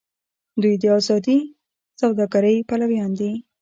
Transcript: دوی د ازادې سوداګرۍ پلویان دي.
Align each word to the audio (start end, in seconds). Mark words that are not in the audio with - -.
دوی 0.61 0.75
د 0.81 0.83
ازادې 0.97 1.37
سوداګرۍ 2.01 2.57
پلویان 2.69 3.11
دي. 3.19 3.31